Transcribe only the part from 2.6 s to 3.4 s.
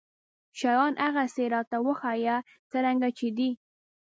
څرنګه چې